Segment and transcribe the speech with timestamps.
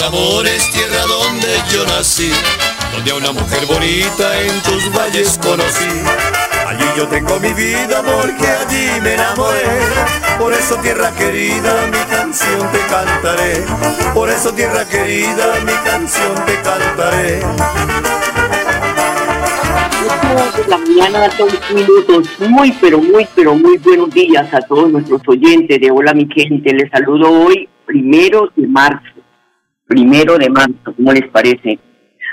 [0.00, 2.30] Mis amores, tierra donde yo nací,
[2.94, 5.88] donde a una mujer bonita en tus valles conocí.
[6.66, 9.64] Allí yo tengo mi vida porque allí me enamoré.
[10.38, 13.64] Por eso tierra querida, mi canción te cantaré.
[14.14, 17.40] Por eso tierra querida, mi canción te cantaré.
[20.68, 22.28] La mañana, dos minutos.
[22.48, 26.72] Muy, pero muy, pero muy buenos días a todos nuestros oyentes de Hola mi gente.
[26.72, 29.19] Les saludo hoy, primero de marzo.
[29.90, 31.76] Primero de marzo, ¿cómo les parece?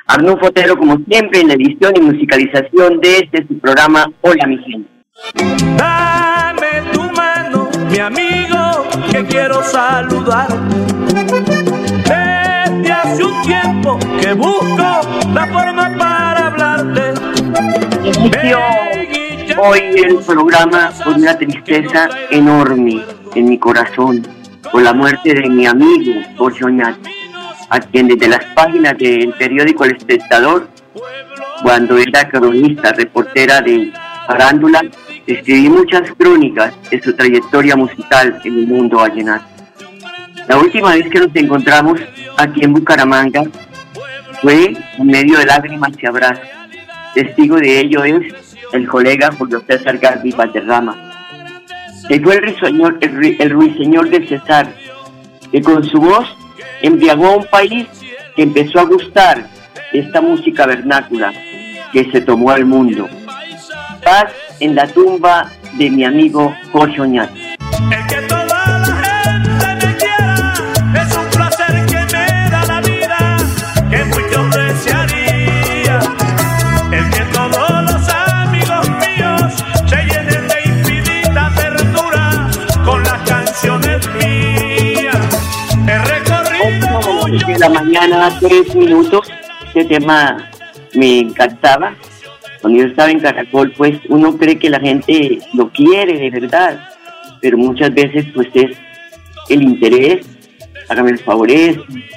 [0.06, 4.60] Arnulfo Fotero, como siempre, en la edición y musicalización de este su programa Hola mi
[4.60, 4.88] gente.
[5.76, 10.50] Dame tu mano, mi amigo, que quiero saludar.
[12.06, 15.02] Desde hace un tiempo que busco
[15.34, 17.14] la forma para hablarte.
[18.04, 18.60] Inicio
[19.60, 23.02] hoy el programa con una tristeza enorme
[23.34, 24.22] en mi corazón
[24.72, 27.10] por la muerte de mi amigo Jorge Oñate,
[27.70, 30.68] a quien desde las páginas del periódico El Espectador,
[31.62, 33.92] cuando era cronista, reportera de
[34.26, 34.82] farándula,
[35.26, 39.46] escribí muchas crónicas de su trayectoria musical en el mundo vallenato.
[40.48, 42.00] La última vez que nos encontramos
[42.38, 43.44] aquí en Bucaramanga
[44.42, 46.48] fue en medio de lágrimas y abrazos.
[47.14, 50.96] Testigo de ello es el colega Julio César Garbi Valderrama.
[52.10, 54.72] Él fue el ruiseñor, el, el ruiseñor del César,
[55.52, 56.28] que con su voz
[56.82, 57.88] embriagó a un país
[58.36, 59.48] que empezó a gustar
[59.94, 61.34] esta música vernácula
[61.92, 63.08] que se tomó al mundo.
[64.04, 67.47] Paz en la tumba de mi amigo Jorge Oñate.
[87.70, 89.28] La mañana, tres minutos.
[89.68, 90.50] Este tema
[90.94, 91.96] me encantaba.
[92.62, 96.90] Cuando yo estaba en Caracol, pues uno cree que la gente lo quiere de verdad,
[97.42, 98.78] pero muchas veces pues es
[99.50, 100.26] el interés.
[100.90, 101.50] Hágame el favor,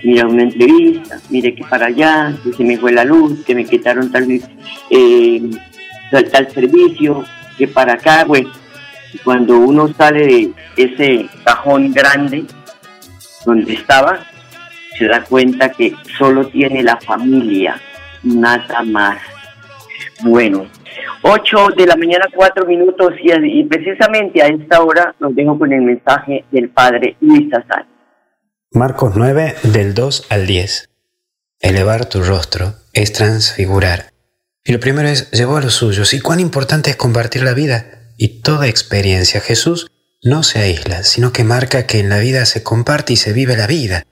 [0.04, 3.64] mira una entrevista, mire que para allá, que se me fue la luz, que me
[3.64, 4.30] quitaron tal,
[4.90, 5.50] eh,
[6.12, 7.24] tal, tal servicio,
[7.58, 8.46] que para acá, pues
[9.24, 12.44] cuando uno sale de ese cajón grande
[13.44, 14.29] donde estaba,
[15.00, 17.80] se da cuenta que solo tiene la familia,
[18.22, 19.18] nada más.
[20.22, 20.66] Bueno,
[21.22, 25.80] 8 de la mañana, 4 minutos, y, precisamente a esta hora nos dejo con el
[25.80, 27.86] mensaje del padre Luis Azar.
[28.72, 30.90] Marcos 9 del 2 al 10.
[31.60, 34.10] Elevar tu rostro es transfigurar.
[34.64, 36.12] Y lo primero es llevó a los suyos.
[36.12, 37.86] Y cuán importante es compartir la vida
[38.18, 39.40] y toda experiencia.
[39.40, 39.90] Jesús
[40.22, 43.56] no se aísla, sino que marca que en la vida se comparte y se vive
[43.56, 44.04] la vida,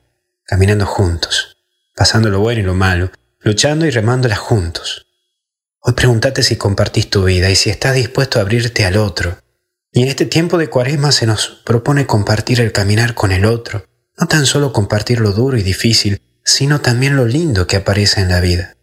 [0.48, 1.59] caminando juntos,
[1.94, 5.06] pasando lo bueno y lo malo, luchando y remándola juntos.
[5.81, 9.37] Hoy pregúntate si compartís tu vida y si estás dispuesto a abrirte al otro.
[9.93, 13.84] Y en este tiempo de cuaresma se nos propone compartir el caminar con el otro,
[14.19, 18.31] no tan solo compartir lo duro y difícil, sino también lo lindo que aparece en
[18.31, 18.75] la vida.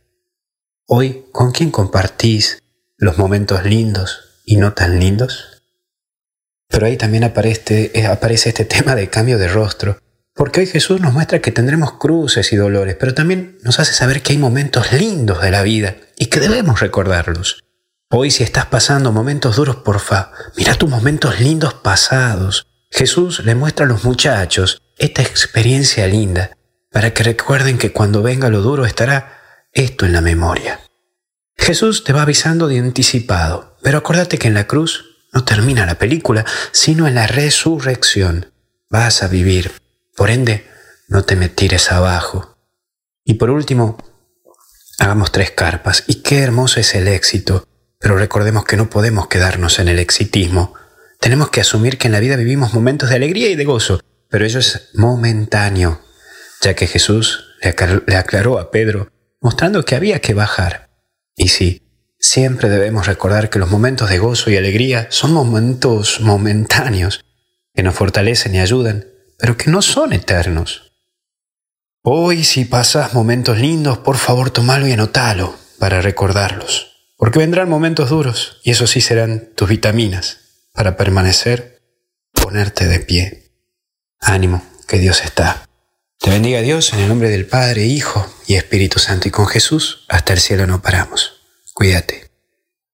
[0.86, 2.62] Hoy, ¿con quién compartís
[2.96, 5.64] los momentos lindos y no tan lindos?
[6.68, 10.00] Pero ahí también aparece, eh, aparece este tema de cambio de rostro,
[10.36, 14.22] porque hoy Jesús nos muestra que tendremos cruces y dolores, pero también nos hace saber
[14.22, 17.64] que hay momentos lindos de la vida y que debemos recordarlos.
[18.10, 22.68] Hoy si estás pasando momentos duros, porfa, mira tus momentos lindos pasados.
[22.92, 26.52] Jesús le muestra a los muchachos esta experiencia linda
[26.92, 29.40] para que recuerden que cuando venga lo duro estará
[29.72, 30.82] esto en la memoria.
[31.58, 35.98] Jesús te va avisando de anticipado, pero acuérdate que en la cruz no termina la
[35.98, 38.52] película, sino en la resurrección.
[38.90, 39.72] Vas a vivir,
[40.16, 40.66] Por ende,
[41.08, 42.58] no te me tires abajo.
[43.24, 43.98] Y por último,
[45.00, 46.04] hagamos tres carpas.
[46.08, 47.68] Y qué hermoso es el éxito.
[48.00, 50.74] Pero recordemos que no podemos quedarnos en el exitismo.
[51.20, 54.46] Tenemos que asumir que en la vida vivimos momentos de alegría y de gozo, pero
[54.46, 56.02] eso es momentáneo,
[56.62, 60.90] ya que Jesús le aclaró a Pedro, mostrando que había que bajar.
[61.36, 61.82] Y sí,
[62.20, 67.26] siempre debemos recordar que los momentos de gozo y alegría son momentos momentáneos,
[67.74, 69.08] que nos fortalecen y ayudan,
[69.40, 70.94] pero que no son eternos.
[72.02, 78.10] Hoy si pasas momentos lindos, por favor tomalo y anotalo para recordarlos, porque vendrán momentos
[78.10, 81.80] duros y eso sí serán tus vitaminas para permanecer,
[82.34, 83.44] ponerte de pie.
[84.20, 85.66] Ánimo, que Dios está.
[86.20, 90.06] Te bendiga Dios en el nombre del Padre, Hijo y Espíritu Santo y con Jesús
[90.10, 91.42] hasta el cielo no paramos.
[91.74, 92.26] Cuídate.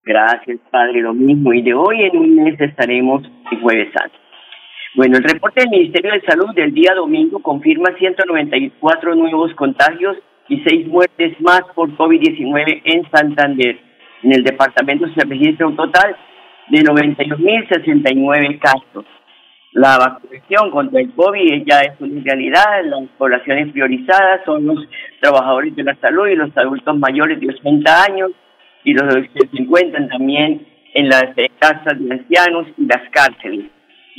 [0.04, 1.54] Gracias, Padre, lo mismo.
[1.54, 4.21] Y de hoy en un mes estaremos en Jueves Santo.
[4.94, 10.18] Bueno, el reporte del Ministerio de Salud del día domingo confirma 194 nuevos contagios
[10.50, 13.80] y seis muertes más por COVID-19 en Santander.
[14.22, 16.14] En el departamento se registra un total
[16.68, 19.06] de 91.069 casos.
[19.72, 22.84] La vacunación contra el COVID ya es una realidad.
[22.84, 24.86] Las poblaciones priorizadas son los
[25.22, 28.32] trabajadores de la salud y los adultos mayores de 80 años
[28.84, 31.28] y los que se encuentran también en las
[31.60, 33.68] casas de ancianos y las cárceles.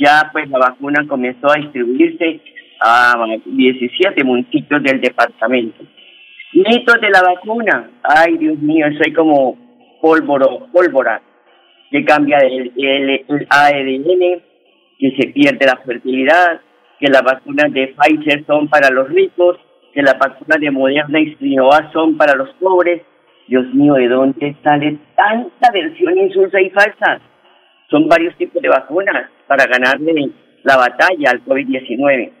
[0.03, 2.41] Ya pues la vacuna comenzó a distribuirse
[2.81, 3.15] a
[3.45, 5.81] 17 municipios del departamento.
[6.53, 7.89] Mitos de la vacuna.
[8.03, 9.57] Ay, Dios mío, soy como
[10.01, 11.21] pólvora, pólvora
[11.89, 14.41] que cambia el, el, el ARN
[14.99, 16.59] que se pierde la fertilidad,
[16.99, 19.57] que las vacunas de Pfizer son para los ricos,
[19.93, 23.03] que las vacunas de Moderna y Sinovac son para los pobres.
[23.47, 27.21] Dios mío, ¿de dónde sale tanta versión insulsa y falsa?
[27.93, 30.31] Son varios tipos de vacunas para ganarle
[30.63, 32.31] la batalla al COVID-19.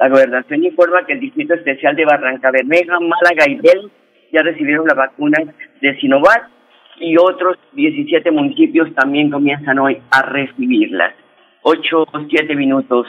[0.00, 3.88] La gobernación informa que el Distrito Especial de Barranca Bermeja, Málaga y Bel
[4.32, 5.42] ya recibieron las vacunas
[5.80, 6.50] de Sinovac
[6.98, 11.14] y otros 17 municipios también comienzan hoy a recibirlas.
[11.62, 13.06] 8 o 7 minutos.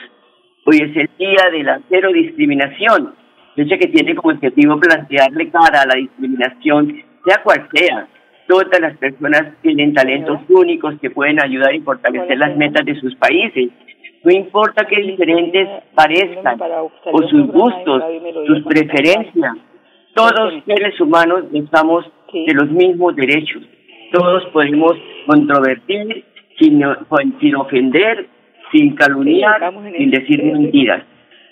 [0.66, 3.16] Hoy es el día de la cero discriminación,
[3.56, 8.08] fecha que tiene como objetivo plantearle cara a la discriminación, sea cual sea.
[8.48, 13.14] Todas las personas tienen talentos únicos que pueden ayudar y fortalecer las metas de sus
[13.16, 13.70] países.
[14.24, 16.60] No importa que diferentes parezcan,
[17.12, 18.04] o sus gustos,
[18.48, 19.54] sus preferencias,
[20.14, 23.64] todos seres humanos estamos de los mismos derechos.
[24.12, 24.94] Todos podemos
[25.28, 26.24] controvertir
[26.58, 26.82] sin,
[27.40, 28.28] sin ofender,
[28.72, 31.04] sin calumniar, sin decir mentiras.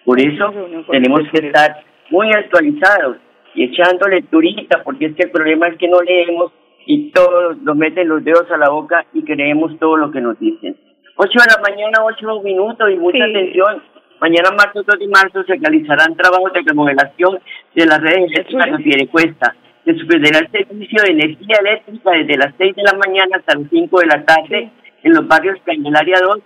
[0.06, 0.54] Por eso
[0.90, 3.18] tenemos que estar muy actualizados
[3.54, 6.52] y echando lecturita, porque es que el problema es que no leemos
[6.86, 10.40] y todos nos meten los dedos a la boca y creemos todo lo que nos
[10.40, 10.76] dicen.
[11.18, 13.82] Ocho de la mañana, ocho minutos y mucha atención.
[14.20, 17.40] Mañana, marzo 2 de marzo, se realizarán trabajos de remodelación
[17.74, 19.56] de las redes eléctricas de Cuesta.
[19.84, 23.70] Se suspenderá el servicio de energía eléctrica desde las 6 de la mañana hasta las
[23.70, 24.72] 5 de la tarde
[25.04, 26.40] en los barrios Candelaria 2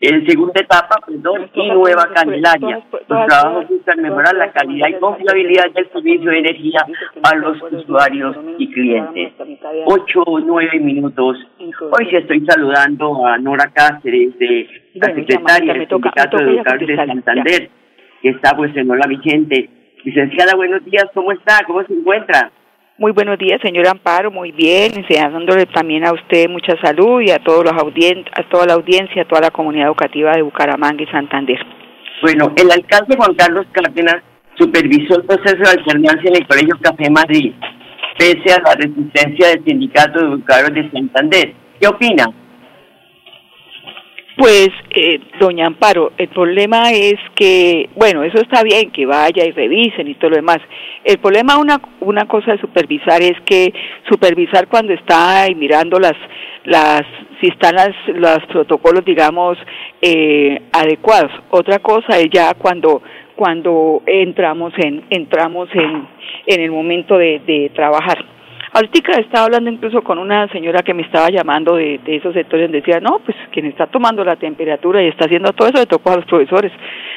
[0.00, 2.80] en segunda etapa, perdón, y Nueva Candelaria.
[2.92, 6.86] Los trabajos buscan mejorar la calidad y confiabilidad del servicio de energía
[7.22, 9.32] a los usuarios y clientes.
[9.86, 11.36] Ocho o nueve minutos.
[11.58, 16.96] Hoy sí estoy saludando a Nora Cáceres, de la secretaria del Sindicato de Educadores de
[16.96, 17.70] Santander,
[18.22, 19.70] que está pues en Hola Vicente.
[20.04, 21.64] Licenciada, buenos días, ¿cómo está?
[21.66, 22.52] ¿Cómo se encuentra?
[23.00, 27.38] Muy buenos días, señor Amparo, muy bien, deseándole también a usted mucha salud y a,
[27.38, 31.64] todos los a toda la audiencia, a toda la comunidad educativa de Bucaramanga y Santander.
[32.22, 34.16] Bueno, el alcalde Juan Carlos Cárdenas
[34.56, 37.52] supervisó el proceso de alternancia en el Colegio Café Madrid,
[38.18, 41.54] pese a la resistencia del Sindicato de Educadores de Santander.
[41.80, 42.26] ¿Qué opina?
[44.38, 49.50] Pues, eh, doña Amparo, el problema es que, bueno, eso está bien, que vaya y
[49.50, 50.58] revisen y todo lo demás.
[51.02, 53.74] El problema, una, una cosa de supervisar es que
[54.08, 56.14] supervisar cuando está ahí mirando las,
[56.66, 57.02] las,
[57.40, 59.58] si están las, los protocolos, digamos,
[60.00, 61.32] eh, adecuados.
[61.50, 63.02] Otra cosa es ya cuando,
[63.34, 66.06] cuando entramos en, entramos en,
[66.46, 68.37] en el momento de, de trabajar.
[68.78, 73.00] Ahorita estaba hablando incluso con una señora que me estaba llamando de, esos sectores decía,
[73.00, 76.16] no, pues quien está tomando la temperatura y está haciendo todo eso le tocó a
[76.18, 76.70] los profesores.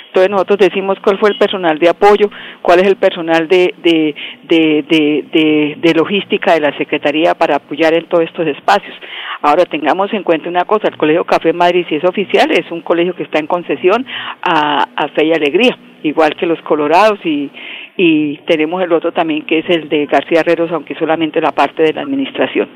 [0.08, 2.32] Entonces nosotros decimos cuál fue el personal de apoyo,
[2.64, 4.86] cuál es el personal de, de, de,
[5.32, 8.96] de, de logística de la Secretaría para apoyar en todos estos espacios.
[9.44, 12.82] Ahora tengamos en cuenta una cosa, el Colegio Café Madrid, si es oficial, es un
[12.82, 14.04] colegio que está en concesión
[14.42, 17.52] a, a Fe y Alegría, igual que los Colorados y,
[17.98, 21.84] y tenemos el otro también que es el de García Herreros, aunque solamente la parte
[21.84, 22.70] de la administración.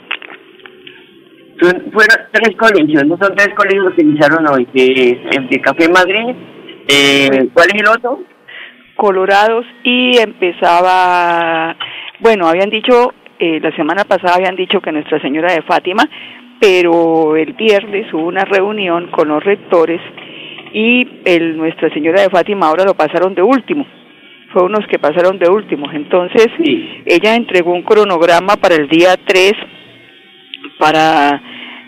[1.60, 6.36] fueron tres colegios, no son tres colegios que iniciaron hoy, que el de Café Madrid,
[6.88, 8.24] eh, ¿cuál es el otro?
[8.96, 11.76] colorados y empezaba,
[12.20, 16.04] bueno, habían dicho, eh, la semana pasada habían dicho que Nuestra Señora de Fátima,
[16.60, 20.02] pero el viernes hubo una reunión con los rectores
[20.74, 23.86] y el Nuestra Señora de Fátima ahora lo pasaron de último.
[24.56, 25.92] Fue unos que pasaron de último.
[25.92, 26.48] Entonces,
[27.06, 29.52] ella entregó un cronograma para el día 3,
[30.80, 31.42] para,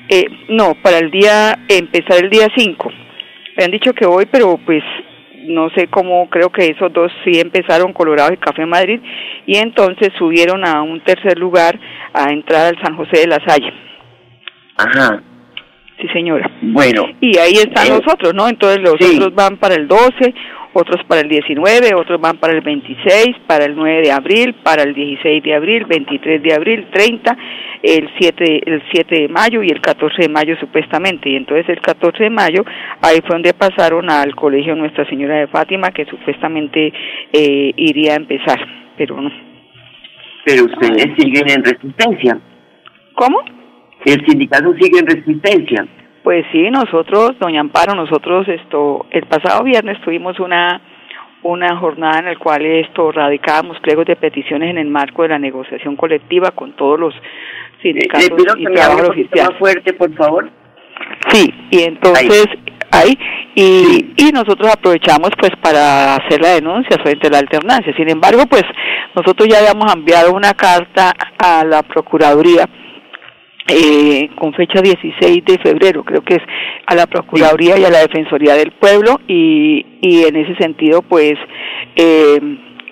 [0.10, 2.92] eh, no, para el día, empezar el día 5.
[3.56, 4.84] Me han dicho que hoy, pero pues
[5.46, 9.00] no sé cómo, creo que esos dos sí empezaron, Colorado y Café Madrid,
[9.46, 11.80] y entonces subieron a un tercer lugar
[12.14, 13.72] a entrar al San José de la Salle.
[14.76, 15.24] Ajá.
[16.02, 16.52] Sí, señora.
[16.62, 17.06] Bueno.
[17.22, 18.48] Y ahí están Eh, los otros, ¿no?
[18.50, 19.16] Entonces los sí.
[19.16, 20.34] otros van para el 12,
[20.74, 24.84] otros para el 19, otros van para el 26, para el 9 de abril, para
[24.84, 27.38] el 16 de abril, 23 de abril, 30,
[27.84, 31.30] el 7, el 7 de mayo y el 14 de mayo supuestamente.
[31.30, 32.64] Y entonces el 14 de mayo
[33.02, 36.94] ahí fue donde pasaron al colegio Nuestra Señora de Fátima que supuestamente
[37.34, 38.60] eh, iría a empezar,
[38.98, 39.32] pero no.
[40.46, 42.40] Pero ustedes siguen en resistencia.
[43.14, 43.40] ¿Cómo?
[44.06, 45.88] El sindicato sigue en resistencia.
[46.28, 50.82] Pues sí, nosotros, doña Amparo, nosotros esto, el pasado viernes tuvimos una
[51.44, 55.40] una jornada en la cual esto radicábamos pliegos de peticiones en el marco de la
[55.40, 57.22] negociación colectiva con todos los Eh,
[57.82, 59.50] sindicatos Le pido y poquito oficiales.
[59.52, 60.50] más fuerte, por favor.
[61.30, 62.48] Sí, y entonces
[62.92, 63.18] ahí
[63.56, 67.96] y, y nosotros aprovechamos pues para hacer la denuncia frente a la alternancia.
[67.96, 68.64] Sin embargo, pues
[69.16, 72.66] nosotros ya habíamos enviado una carta a la Procuraduría
[73.68, 76.44] eh, con fecha 16 de febrero, creo que es
[76.86, 81.34] a la Procuraduría y a la Defensoría del Pueblo y, y en ese sentido pues
[81.96, 82.40] eh,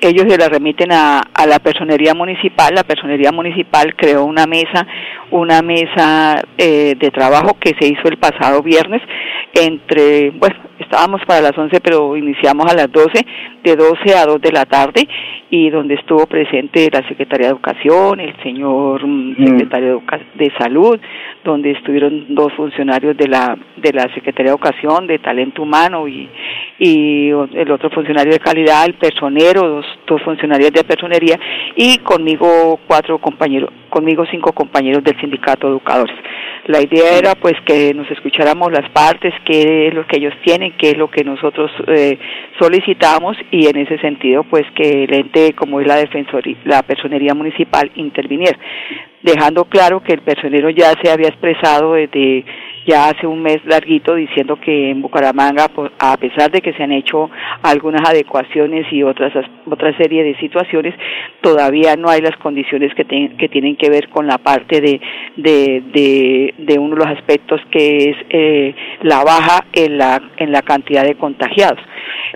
[0.02, 4.86] ellos se la remiten a, a la personería municipal, la personería municipal creó una mesa,
[5.32, 9.02] una mesa eh, de trabajo que se hizo el pasado viernes
[9.54, 13.12] entre, bueno, estábamos para las 11 pero iniciamos a las 12,
[13.64, 15.08] de 12 a 2 de la tarde
[15.50, 20.04] y donde estuvo presente la Secretaría de Educación, el señor mm, secretario
[20.36, 21.00] de, Salud,
[21.44, 26.30] donde estuvieron dos funcionarios de la de la Secretaría de Educación, de Talento Humano y
[26.78, 31.40] y el otro funcionario de calidad, el personero, dos, dos funcionarios de personería
[31.76, 36.16] y conmigo cuatro compañeros, conmigo cinco compañeros del sindicato de educadores.
[36.66, 40.74] La idea era pues que nos escucháramos las partes, qué es lo que ellos tienen,
[40.78, 42.20] qué es lo que nosotros eh,
[42.60, 47.34] solicitamos y en ese sentido pues que el ente como es la defensoría, la personería
[47.34, 48.60] municipal interviniera,
[49.24, 52.44] dejando claro que el personero ya se había expresado desde
[52.86, 56.84] ya hace un mes larguito diciendo que en Bucaramanga, pues, a pesar de que se
[56.84, 57.30] han hecho
[57.64, 60.94] algunas adecuaciones y otras as- otra serie de situaciones,
[61.42, 63.06] todavía no hay las condiciones que,
[63.50, 65.02] tienen que ver con la parte de,
[65.36, 70.52] de, de, de uno de los aspectos que es eh, la baja en la, en
[70.52, 71.80] la cantidad de contagiados.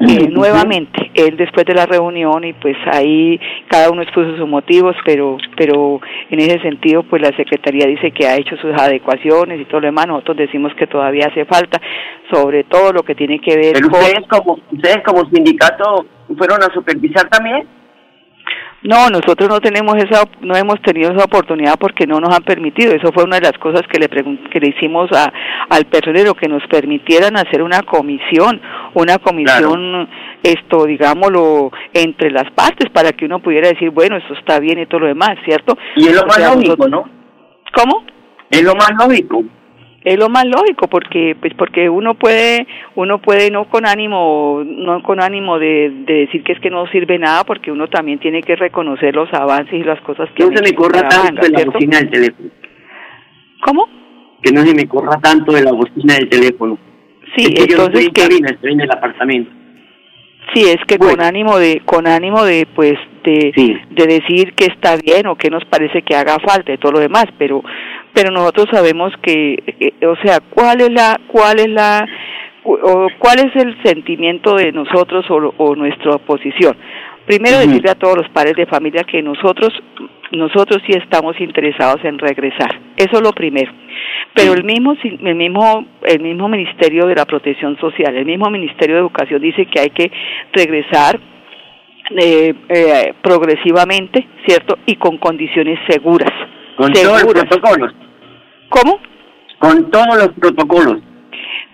[0.02, 4.96] Eh, nuevamente, él después de la reunión y pues ahí cada uno expuso sus motivos,
[5.06, 9.66] pero, pero en ese sentido pues la Secretaría dice que ha hecho sus adecuaciones y
[9.66, 11.80] todo lo demás, nosotros decimos que todavía hace falta,
[12.32, 14.00] sobre todo lo que tiene que ver Pero con...
[14.02, 16.06] ustedes como ustedes como sindicato
[16.38, 17.68] fueron a supervisar también.
[18.82, 22.94] No, nosotros no tenemos esa, no hemos tenido esa oportunidad porque no nos han permitido.
[22.94, 25.34] Eso fue una de las cosas que le que le hicimos a,
[25.70, 28.62] al personero que nos permitieran hacer una comisión,
[28.94, 30.08] una comisión,
[30.44, 34.86] esto, digámoslo, entre las partes para que uno pudiera decir, bueno, eso está bien y
[34.86, 35.78] todo lo demás, ¿cierto?
[35.98, 37.20] Y es lo O más sea, lógico, nosotros- ¿no?
[37.76, 38.06] ¿Cómo?
[38.50, 39.44] Es lo más lógico.
[40.04, 42.66] Es lo más lógico porque pues porque uno puede
[42.96, 46.88] uno puede no con ánimo no con ánimo de, de decir que es que no
[46.88, 50.56] sirve nada porque uno también tiene que reconocer los avances y las cosas que no
[50.56, 51.72] se me corra tanto de la ¿cierto?
[51.74, 52.50] bocina del teléfono.
[53.62, 53.88] ¿Cómo?
[54.42, 56.78] Que no se me corra tanto de la bocina del teléfono.
[57.36, 59.52] Sí, Es que yo no entonces estoy en que cabina, estoy en el apartamento.
[60.54, 63.76] sí es que con ánimo de con ánimo de pues de Sí.
[63.92, 67.00] de decir que está bien o que nos parece que haga falta y todo lo
[67.00, 67.62] demás, pero
[68.14, 72.06] pero nosotros sabemos que eh, o sea, ¿cuál es la cuál es la
[72.64, 76.76] o cuál es el sentimiento de nosotros o, o nuestra posición?
[77.26, 79.72] Primero decirle a todos los padres de familia que nosotros
[80.32, 82.70] nosotros sí estamos interesados en regresar.
[82.96, 83.72] Eso es lo primero.
[84.34, 88.96] Pero el mismo el mismo el mismo Ministerio de la Protección Social, el mismo Ministerio
[88.96, 90.12] de Educación dice que hay que
[90.54, 91.20] regresar
[92.18, 94.80] eh, eh, progresivamente, ¿cierto?
[94.86, 96.32] Y con condiciones seguras.
[96.80, 97.94] Con todos los protocolos.
[98.70, 99.00] ¿Cómo?
[99.60, 101.09] Con todos los protocolos.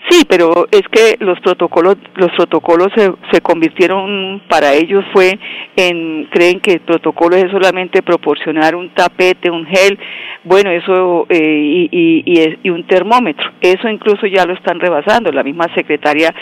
[0.10, 5.40] Sí, pero es que los protocolos, los protocolos se, se convirtieron para ellos fue
[5.76, 9.98] en creen que el protocolo es solamente proporcionar un tapete, un gel,
[10.44, 13.52] bueno, eso eh, y, y, y, un termómetro.
[13.60, 15.32] Eso incluso ya lo están rebasando.
[15.32, 16.34] La misma secretaria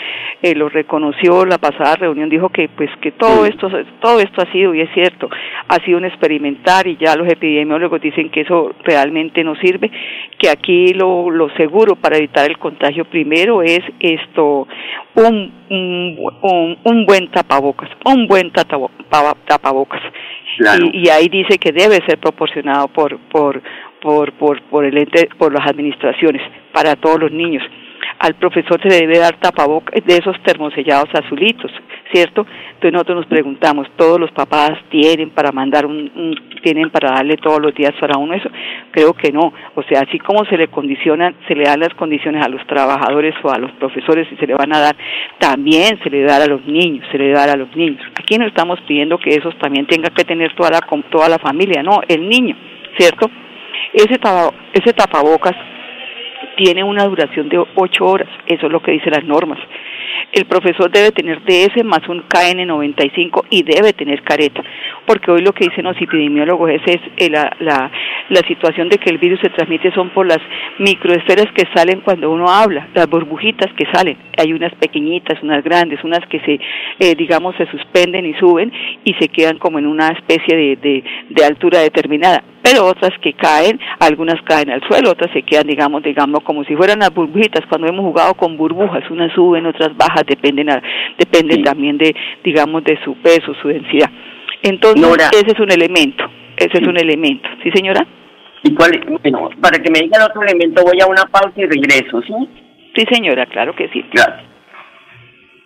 [0.42, 4.52] eh, lo reconoció la pasada reunión, dijo que pues que todo esto todo esto ha
[4.52, 5.30] sido y es cierto,
[5.68, 9.90] ha sido un experimentar y ya los epidemiólogos dicen que eso realmente no sirve,
[10.38, 14.66] que aquí lo, lo seguro para evitar el contagio primero es esto,
[15.14, 20.02] un, un, un, buen tapabocas, un buen tapabocas.
[20.58, 23.60] Y, y, ahí dice que debe ser proporcionado por, por,
[24.00, 26.42] por, por, por, el ente, por las administraciones
[26.72, 27.62] para todos los niños
[28.18, 31.70] al profesor se le debe dar tapabocas de esos termosellados azulitos,
[32.12, 32.46] ¿cierto?
[32.74, 37.60] Entonces nosotros nos preguntamos, ¿todos los papás tienen para mandar un, tienen para darle todos
[37.60, 38.48] los días para uno eso?
[38.92, 39.52] Creo que no.
[39.74, 43.34] O sea, así como se le condicionan, se le dan las condiciones a los trabajadores
[43.42, 44.96] o a los profesores y se le van a dar,
[45.38, 48.00] también se le da a los niños, se le da a los niños.
[48.18, 50.80] Aquí no estamos pidiendo que esos también tengan que tener toda la,
[51.10, 52.56] toda la familia, no, el niño,
[52.98, 53.30] ¿cierto?
[53.92, 54.18] Ese,
[54.72, 55.54] ese tapabocas
[56.56, 59.58] tiene una duración de ocho horas, eso es lo que dicen las normas.
[60.32, 64.62] El profesor debe tener DS más un KN95 y debe tener careta,
[65.06, 67.90] porque hoy lo que dicen los epidemiólogos es, es eh, la, la,
[68.28, 70.40] la situación de que el virus se transmite son por las
[70.78, 74.16] microesferas que salen cuando uno habla, las burbujitas que salen.
[74.38, 76.60] Hay unas pequeñitas, unas grandes, unas que se,
[76.98, 78.72] eh, digamos, se suspenden y suben
[79.04, 83.34] y se quedan como en una especie de, de, de altura determinada pero otras que
[83.34, 87.66] caen, algunas caen al suelo, otras se quedan, digamos, digamos, como si fueran las burbujitas,
[87.68, 90.68] cuando hemos jugado con burbujas, unas suben, otras bajas, dependen,
[91.18, 94.10] dependen también de, digamos, de su peso, su densidad.
[94.64, 96.24] Entonces, ese es un elemento,
[96.56, 98.06] ese es un elemento, ¿sí señora?
[98.62, 98.92] ¿Y cuál,
[99.22, 102.32] bueno, para que me diga el otro elemento voy a una pausa y regreso, ¿sí?
[102.96, 104.02] Sí señora, claro que sí.
[104.10, 104.42] Gracias.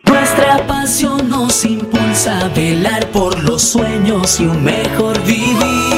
[0.05, 5.98] Nuestra pasión nos impulsa a velar por los sueños y un mejor vivir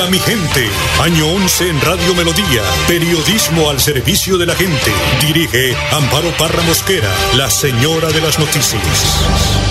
[0.00, 0.66] Hola mi gente.
[1.02, 2.62] Año 11 en Radio Melodía.
[2.88, 4.90] Periodismo al servicio de la gente.
[5.20, 8.80] Dirige Amparo Parra Mosquera, la señora de las noticias.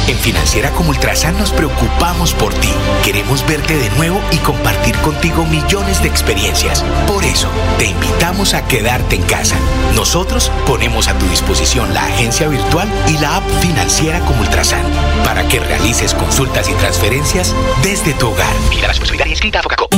[0.08, 2.70] En Financiera como Ultrasan nos preocupamos por ti.
[3.04, 6.84] Queremos verte de nuevo y compartir contigo millones de experiencias.
[7.08, 7.48] Por eso,
[7.80, 9.56] te invitamos a quedar en casa.
[9.96, 14.84] Nosotros ponemos a tu disposición la agencia virtual y la app financiera como Ultrasan
[15.26, 18.54] para que realices consultas y transferencias desde tu hogar.
[18.70, 19.90] Mira la responsabilidad inscrita a Focaco.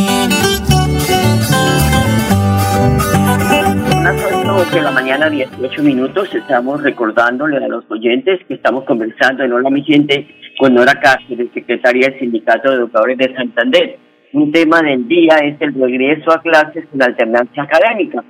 [4.53, 9.53] 8 de la mañana, 18 minutos, estamos recordándole a los oyentes que estamos conversando en
[9.53, 10.27] Hola mi gente
[10.59, 13.97] con Nora Cáceres, secretaria del Sindicato de Educadores de Santander.
[14.33, 18.23] Un tema del día es el regreso a clases con alternancia académica.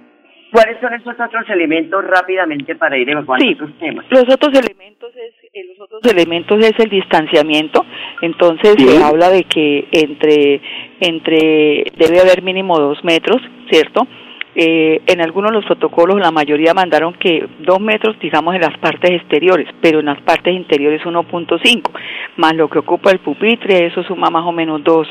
[0.52, 4.06] ¿Cuáles son esos otros elementos rápidamente para ir evacuando Sí, esos temas?
[4.10, 7.86] Los otros elementos es eh, los otros elementos es el distanciamiento.
[8.22, 8.88] Entonces Sí.
[8.88, 10.62] se habla de que entre
[11.00, 13.38] entre debe haber mínimo dos metros,
[13.70, 14.06] ¿cierto?
[14.54, 18.78] Eh, en algunos de los protocolos la mayoría mandaron que dos metros, digamos, en las
[18.80, 21.92] partes exteriores, pero en las partes interiores 1.5,
[22.36, 25.08] más lo que ocupa el pupitre, eso suma más o menos dos,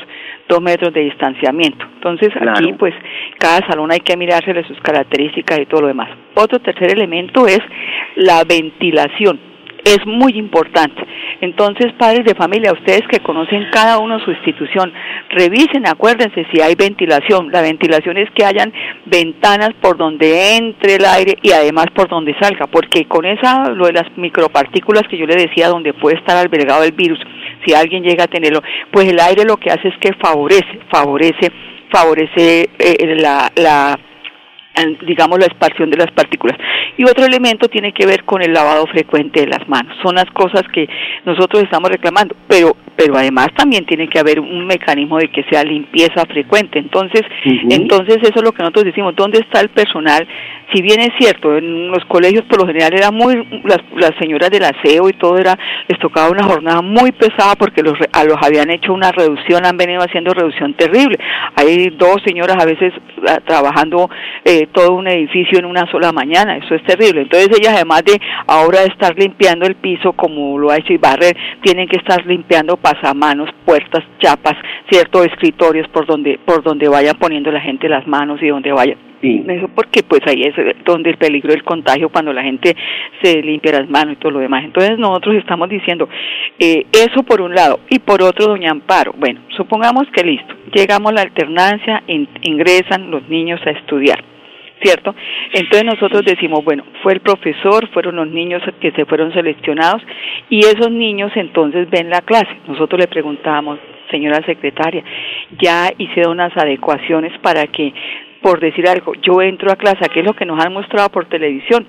[0.47, 1.85] dos metros de distanciamiento.
[1.95, 2.93] Entonces aquí, pues,
[3.39, 6.09] cada salón hay que mirársele sus características y todo lo demás.
[6.35, 7.59] Otro tercer elemento es
[8.15, 9.50] la ventilación
[9.83, 11.01] es muy importante.
[11.41, 14.93] Entonces, padres de familia, ustedes que conocen cada uno su institución,
[15.29, 17.51] revisen, acuérdense si hay ventilación.
[17.51, 18.71] La ventilación es que hayan
[19.05, 23.87] ventanas por donde entre el aire y además por donde salga, porque con esa, lo
[23.87, 27.19] de las micropartículas que yo le decía, donde puede estar albergado el virus,
[27.65, 31.51] si alguien llega a tenerlo, pues el aire lo que hace es que favorece, favorece,
[31.89, 34.10] favorece eh, la, la eh,
[35.05, 36.57] digamos la expansión de las partículas.
[36.97, 39.95] Y otro elemento tiene que ver con el lavado frecuente de las manos.
[40.01, 40.87] Son las cosas que
[41.25, 45.63] nosotros estamos reclamando, pero pero además también tiene que haber un mecanismo de que sea
[45.63, 46.79] limpieza frecuente.
[46.79, 47.21] Entonces,
[47.69, 50.27] entonces eso es lo que nosotros decimos, ¿dónde está el personal
[50.73, 54.49] si bien es cierto, en los colegios por lo general era muy, las, las señoras
[54.49, 58.37] del aseo y todo era, les tocaba una jornada muy pesada porque los, a los
[58.41, 61.17] habían hecho una reducción, han venido haciendo reducción terrible.
[61.55, 62.93] Hay dos señoras a veces
[63.27, 64.09] ah, trabajando
[64.45, 67.21] eh, todo un edificio en una sola mañana, eso es terrible.
[67.23, 71.87] Entonces ellas además de ahora estar limpiando el piso como lo ha hecho Ibarre, tienen
[71.87, 74.55] que estar limpiando pasamanos, puertas, chapas,
[74.89, 78.95] ciertos escritorios por donde, por donde vaya poniendo la gente las manos y donde vaya
[79.21, 79.45] Sí.
[79.47, 82.75] eso porque pues ahí es donde el peligro del contagio cuando la gente
[83.21, 84.63] se limpia las manos y todo lo demás.
[84.65, 86.09] Entonces nosotros estamos diciendo
[86.57, 91.11] eh, eso por un lado y por otro, doña Amparo, bueno, supongamos que listo, llegamos
[91.11, 94.23] a la alternancia, in- ingresan los niños a estudiar.
[94.81, 95.13] ¿Cierto?
[95.53, 100.01] Entonces nosotros decimos, bueno, fue el profesor, fueron los niños que se fueron seleccionados
[100.49, 102.49] y esos niños entonces ven la clase.
[102.67, 105.03] Nosotros le preguntábamos, señora secretaria,
[105.61, 107.93] ya hice unas adecuaciones para que
[108.41, 111.25] por decir algo, yo entro a clase, que es lo que nos han mostrado por
[111.25, 111.85] televisión,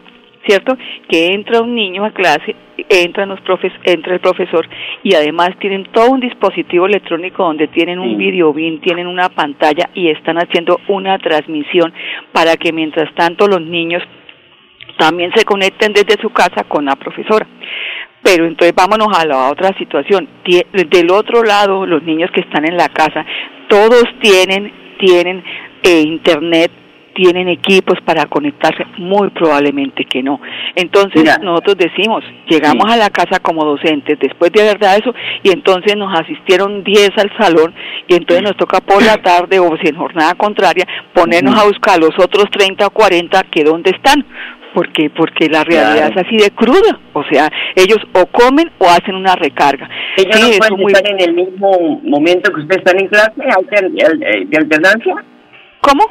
[0.46, 0.76] ¿cierto?
[1.09, 2.55] Que entra un niño a clase,
[2.88, 4.68] entran los profes, entra el profesor
[5.02, 8.16] y además tienen todo un dispositivo electrónico donde tienen un Sí.
[8.16, 11.92] video bin, tienen una pantalla y están haciendo una transmisión
[12.33, 14.02] para que mientras tanto los niños
[14.98, 17.46] también se conecten desde su casa con la profesora.
[18.22, 20.28] Pero entonces vámonos a la otra situación.
[20.44, 23.24] Del otro lado, los niños que están en la casa,
[23.68, 25.42] todos tienen, tienen
[25.83, 26.70] eh, internet,
[27.14, 30.40] tienen equipos para conectarse, muy probablemente que no.
[30.75, 31.38] Entonces Mira.
[31.38, 32.92] nosotros decimos, llegamos Sí.
[32.92, 37.11] a la casa como docentes, después de haber dado eso, y entonces nos asistieron 10
[37.18, 37.75] al salón,
[38.09, 41.98] y entonces nos toca por la tarde o si en jornada contraria, ponernos a buscar
[41.98, 44.25] los otros 30 o 40 que dónde están.
[44.75, 46.14] Porque, porque la realidad Claro.
[46.18, 49.87] es así de cruda, o sea, ellos o comen o hacen una recarga.
[50.16, 53.09] Ellos Sí, no eso pueden muy- estar en el mismo momento que ustedes están en
[53.09, 55.14] clase eh, de alternancia.
[55.83, 56.05] ¿Cómo?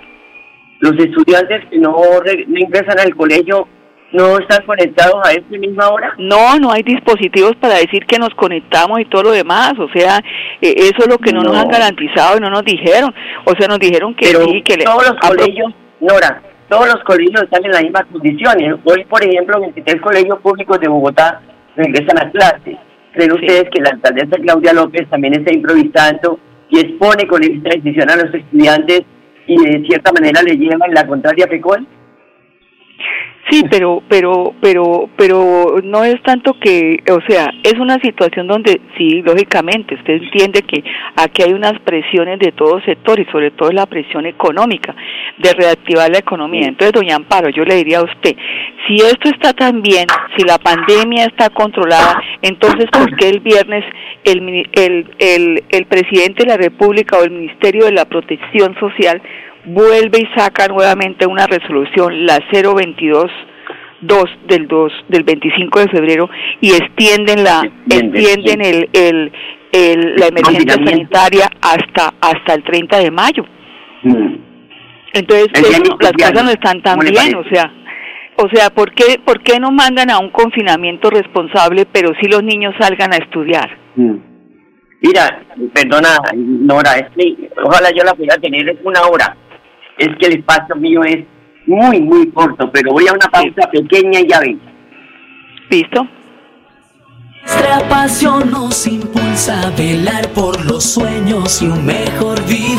[0.82, 3.68] Los estudiantes que no, re- no ingresan al colegio
[4.14, 6.14] no están conectados a esta misma hora.
[6.18, 9.74] No, no hay dispositivos para decir que nos conectamos y todo lo demás.
[9.80, 10.18] O sea,
[10.62, 11.60] eh, eso es lo que no, nos No.
[11.62, 13.14] han garantizado y no nos dijeron.
[13.46, 17.02] O sea, nos dijeron que Pero sí, que le- todos los colegios, Nora, todos los
[17.06, 18.76] colegios están en las mismas condiciones.
[18.84, 21.42] Hoy, por ejemplo, 23 colegios públicos de Bogotá
[21.78, 22.78] regresan a clase.
[23.14, 23.38] ¿Creen Sí.
[23.40, 26.40] ustedes que la alcaldesa Claudia López también está improvisando
[26.70, 29.04] y expone con esta decisión a los estudiantes
[29.52, 31.86] y de cierta manera le lleva en la contraria a?
[33.52, 38.80] Sí, pero, pero, pero, pero no es tanto que, o sea, es una situación donde
[38.98, 40.82] sí, lógicamente, usted entiende que
[41.18, 44.96] aquí hay unas presiones de todo sector y sobre todo la presión económica
[45.38, 46.70] de reactivar la economía.
[46.70, 48.38] Entonces, doña Amparo, yo le diría a usted,
[48.88, 53.84] si esto está tan bien, si la pandemia está controlada, entonces ¿por qué el viernes
[54.24, 59.22] el, el, el, el presidente de la República o el Ministerio de la Protección Social
[59.66, 63.32] vuelve y saca nuevamente una resolución, la 022
[64.02, 69.32] 2 del 2 del 25 de febrero y extienden la Extienden, el, el,
[69.72, 73.46] el- la emergencia sanitaria hasta hasta el 30 de mayo.
[74.04, 74.36] Mm.
[75.14, 77.72] Entonces, eso no- las cosas no están tan ¿cómo le bien, o sea,
[78.38, 82.42] o sea, ¿por qué por qué no mandan a un confinamiento responsable, pero si los
[82.44, 83.70] niños salgan a estudiar?
[83.98, 84.16] Mm.
[85.04, 85.44] Mira,
[85.74, 89.36] perdona, Nora, es que ojalá yo la pudiera tener una hora.
[89.98, 91.26] Es que el espacio mío es
[91.68, 94.60] muy, muy corto, pero voy a una pausa pequeña y ya ven.
[95.70, 96.08] ¿Listo?
[97.44, 102.78] Nuestra pasión nos impulsa a velar por los sueños y un mejor vivir.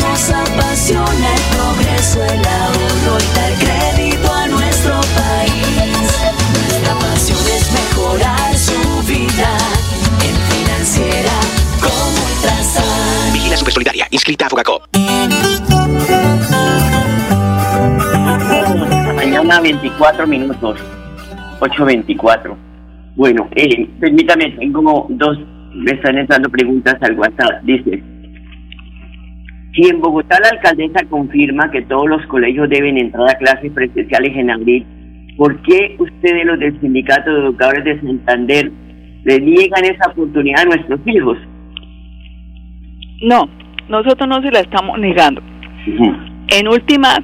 [0.00, 5.92] Nos apasiona el progreso, el ahorro y dar crédito a nuestro país.
[6.52, 9.58] Nuestra pasión es mejorar su vida
[10.22, 11.32] en financiera
[11.80, 13.32] como Ultrasan.
[13.32, 14.95] Vigila Supersolidaria, inscrita a Fogacop.
[19.56, 20.78] Mañana 24 minutos,
[21.60, 22.54] 8.24.
[23.16, 25.38] Bueno, eh, permítame, tengo dos,
[25.74, 27.62] me están entrando preguntas al WhatsApp.
[27.62, 28.02] Dice,
[29.74, 34.36] si en Bogotá la alcaldesa confirma que todos los colegios deben entrar a clases presenciales
[34.36, 34.86] en abril,
[35.38, 38.70] ¿por qué ustedes, los del Sindicato de Educadores de Santander,
[39.24, 41.38] le niegan esa oportunidad a nuestros hijos?
[43.22, 43.48] No,
[43.88, 45.42] nosotros no se la estamos negando.
[46.48, 47.16] En última,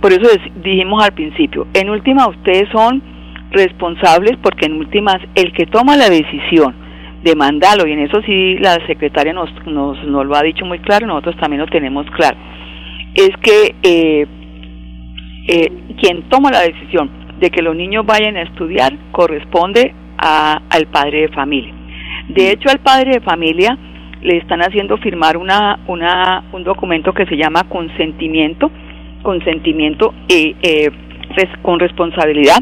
[0.00, 3.02] por eso es- dijimos al principio, en última ustedes son
[3.50, 6.74] responsables porque en últimas el que toma la decisión
[7.22, 10.78] de mandarlo, y en eso sí la secretaria nos, nos, nos lo ha dicho muy
[10.80, 12.36] claro, nosotros también lo tenemos claro,
[13.14, 14.26] es que eh,
[15.48, 20.86] eh, quien toma la decisión de que los niños vayan a estudiar corresponde a- al
[20.86, 21.74] padre de familia.
[22.28, 23.76] De hecho, al padre de familia
[24.22, 28.70] le están haciendo firmar una, una, un documento que se llama consentimiento
[29.22, 30.90] consentimiento eh, eh,
[31.62, 32.58] con responsabilidad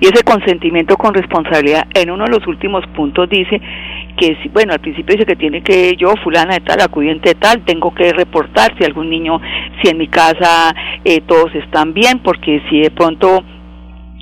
[0.00, 3.60] y ese consentimiento con responsabilidad en uno de los últimos puntos dice
[4.16, 7.64] que bueno, al principio dice que tiene que yo, fulana de tal, acudiente de tal,
[7.64, 9.40] tengo que reportar si algún niño,
[9.82, 10.74] si en mi casa
[11.04, 13.44] eh, todos están bien, porque si de pronto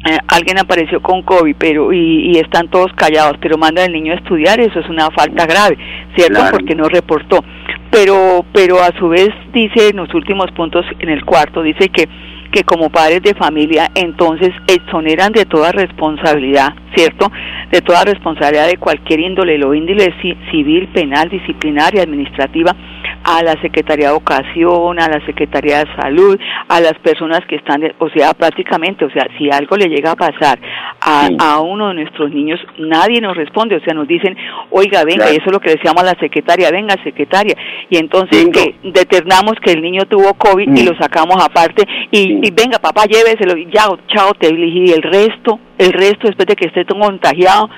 [0.04, 4.16] eh, alguien apareció con COVID pero y, están todos callados, pero manda al niño a
[4.16, 5.78] estudiar, eso es una falta grave,
[6.16, 6.40] ¿cierto?
[6.50, 7.44] Porque no reportó.
[7.92, 12.08] Pero, pero a su vez dice en los últimos puntos, en el cuarto, dice que
[12.52, 17.32] que como padres de familia entonces exoneran de toda responsabilidad, ¿cierto?
[17.70, 20.14] De toda responsabilidad de cualquier índole, lo índole
[20.50, 22.76] civil, penal, disciplinaria, administrativa,
[23.24, 27.82] a la Secretaría de Educación, a la Secretaría de Salud, a las personas que están,
[27.98, 30.58] o sea, prácticamente, o sea, si algo le llega a pasar
[31.00, 34.36] a, a uno de nuestros niños, nadie nos responde, o sea, nos dicen,
[34.70, 37.54] oiga, venga, y eso es lo que decíamos a la secretaria, venga, secretaria,
[37.90, 40.86] y entonces que determinamos que el niño tuvo COVID y mm.
[40.86, 45.02] lo sacamos aparte, y, y venga, papá, lléveselo, y ya, chao, te elegí, y el
[45.02, 47.68] resto, el resto, después de que esté contagiado,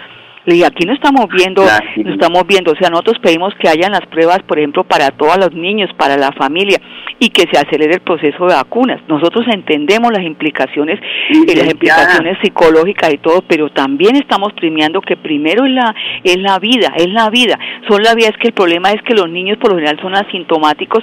[0.46, 4.06] y aquí no estamos viendo, no estamos viendo, o sea, nosotros pedimos que hayan las
[4.06, 6.78] pruebas, por ejemplo, para todos los niños, para la familia,
[7.18, 9.00] y que se acelere el proceso de vacunas.
[9.08, 15.16] Nosotros entendemos las implicaciones, y las implicaciones psicológicas y todo, pero también estamos premiando que
[15.16, 17.58] primero es la, es la vida, es la vida.
[17.88, 20.14] Son la vida, es que el problema es que los niños por lo general son
[20.14, 21.02] asintomáticos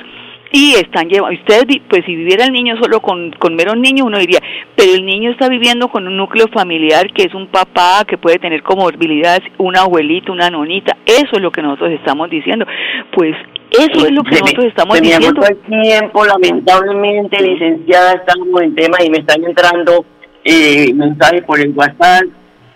[0.51, 4.19] y están llevando, usted, pues si viviera el niño solo con, con meros niños, uno
[4.19, 4.39] diría,
[4.75, 8.37] pero el niño está viviendo con un núcleo familiar que es un papá que puede
[8.37, 12.65] tener comorbilidades, una abuelita, una nonita, eso es lo que nosotros estamos diciendo.
[13.13, 13.33] Pues
[13.71, 15.41] eso es lo que nosotros estamos se diciendo.
[15.41, 20.05] Me el tiempo, lamentablemente, licenciada, estamos en tema y me están entrando
[20.43, 22.23] eh, mensajes por el WhatsApp.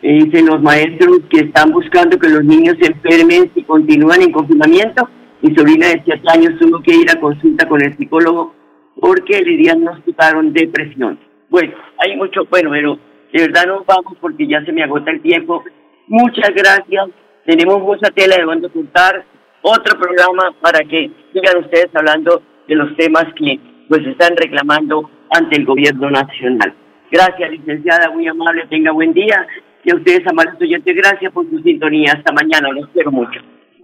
[0.01, 4.31] Eh, dicen los maestros que están buscando que los niños se enfermen si continúan en
[4.31, 5.09] confinamiento
[5.45, 8.55] mi sobrina de 7 años tuvo que ir a consulta con el psicólogo
[8.99, 11.19] porque le diagnosticaron depresión.
[11.49, 12.97] Bueno, hay mucho, bueno, pero
[13.31, 15.63] de verdad no vamos porque ya se me agota el tiempo.
[16.08, 17.10] Muchas gracias.
[17.45, 19.23] Tenemos mucha tela de donde contar.
[19.62, 25.58] Otro programa para que sigan ustedes hablando de los temas que pues están reclamando ante
[25.58, 26.73] el gobierno nacional.
[27.12, 29.45] Gracias, licenciada, muy amable, tenga buen día.
[29.84, 32.13] Y a ustedes, amables oyentes, gracias por su sintonía.
[32.13, 33.39] Hasta mañana, los quiero mucho.